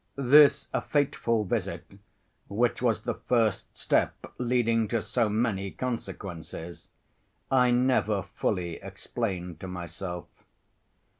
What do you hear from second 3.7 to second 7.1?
step leading to so many consequences,